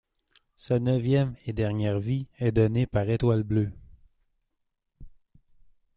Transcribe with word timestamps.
Sa 0.55 0.79
neuvième 0.79 1.35
et 1.45 1.53
dernière 1.53 1.99
vie 1.99 2.25
est 2.39 2.51
donnée 2.51 2.87
par 2.87 3.07
Étoile 3.07 3.43
Bleue. 3.43 3.71